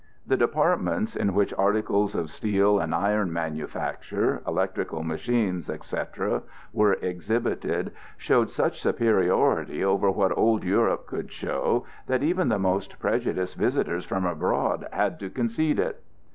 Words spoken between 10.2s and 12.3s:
old Europe could show that